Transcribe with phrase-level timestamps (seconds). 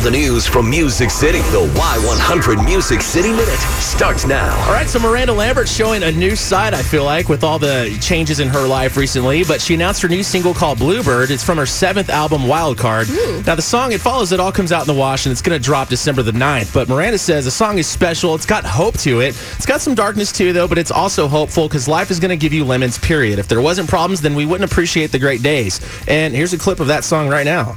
[0.00, 1.40] All the news from Music City.
[1.50, 4.58] The Y100 Music City Minute starts now.
[4.64, 7.94] All right, so Miranda Lambert's showing a new side, I feel like, with all the
[8.00, 9.44] changes in her life recently.
[9.44, 11.30] But she announced her new single called Bluebird.
[11.30, 13.44] It's from her seventh album, Wildcard.
[13.46, 15.58] Now, the song It Follows It all comes out in the wash, and it's going
[15.58, 16.72] to drop December the 9th.
[16.72, 18.34] But Miranda says the song is special.
[18.34, 19.36] It's got hope to it.
[19.56, 22.38] It's got some darkness too, though, but it's also hopeful because life is going to
[22.38, 23.38] give you lemons, period.
[23.38, 25.78] If there wasn't problems, then we wouldn't appreciate the great days.
[26.08, 27.76] And here's a clip of that song right now.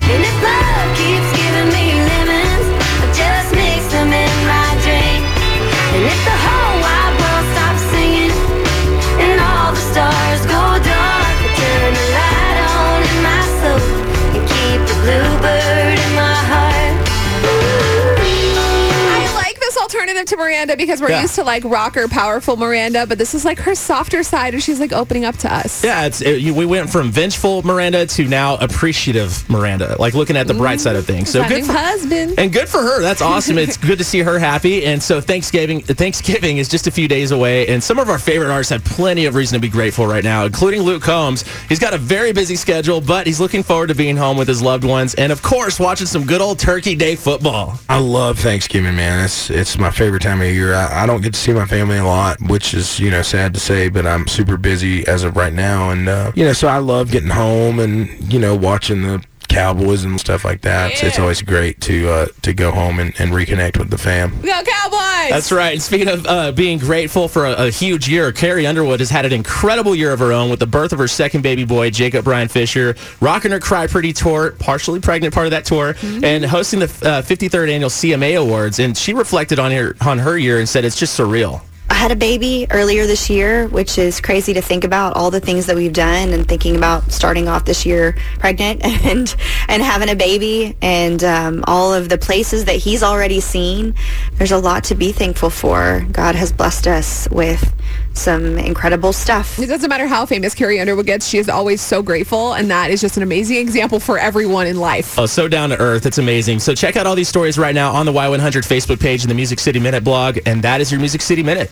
[19.93, 21.21] Alternative to Miranda because we're Yeah.
[21.21, 24.79] used to like rocker, powerful Miranda, but this is like her softer side, and she's
[24.79, 25.83] like opening up to us.
[25.83, 30.35] Yeah, it's it, you- we went from vengeful Miranda to now appreciative Miranda, like looking
[30.37, 31.29] at the bright side of things.
[31.29, 32.35] So That good for husband.
[32.39, 33.01] and good for her.
[33.01, 33.57] That's awesome.
[33.57, 34.85] it's good to see her happy.
[34.85, 38.51] And so Thanksgiving Thanksgiving is just a few days away, and some of our favorite
[38.51, 41.45] artists have plenty of reason to be grateful right now, including Luke Combs.
[41.69, 44.61] He's got a very busy schedule, but he's looking forward to being home with his
[44.61, 47.79] loved ones, and of course, watching some good old Turkey Day football.
[47.89, 49.23] I love Thanksgiving, man.
[49.25, 50.73] It's it's my favorite time of year.
[50.73, 53.53] I, I don't get to see my family a lot, which is you know sad
[53.53, 56.69] to say, but I'm super busy as of right now, and uh, you know so
[56.69, 59.23] I love getting home and you know watching the
[59.53, 60.97] Cowboys and stuff like that.
[60.97, 64.41] So it's always great to uh, to go home and, and reconnect with the fam.
[64.41, 65.29] We go Cowboys.
[65.29, 65.73] That's right.
[65.73, 69.25] And speaking of uh, being grateful for a, a huge year, Carrie Underwood has had
[69.25, 72.25] an incredible year of her own with the birth of her second baby boy, Jacob
[72.25, 76.79] Bryan Fisher, rocking her Cry Pretty tour, partially pregnant part of that tour, and hosting
[76.79, 78.79] the uh, 53rd annual CMA Awards.
[78.79, 81.61] And she reflected on her on her year and said it's just surreal.
[81.93, 85.39] I had a baby earlier this year, which is crazy to think about all the
[85.39, 89.35] things that we've done and thinking about starting off this year pregnant and
[89.69, 93.93] and having a baby and um, all of the places that he's already seen.
[94.33, 96.03] There's a lot to be thankful for.
[96.11, 97.71] God has blessed us with
[98.13, 99.59] some incredible stuff.
[99.59, 102.91] It doesn't matter how famous Carrie Underwood gets, she is always so grateful, and that
[102.91, 105.17] is just an amazing example for everyone in life.
[105.17, 106.05] Oh, so down to earth.
[106.05, 106.59] It's amazing.
[106.59, 109.35] So check out all these stories right now on the Y100 Facebook page and the
[109.35, 110.39] Music City Minute blog.
[110.45, 111.71] And that is your Music City Minute.